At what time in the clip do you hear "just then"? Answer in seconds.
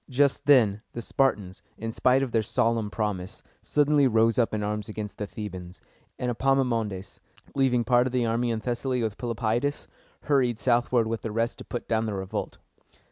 0.09-0.81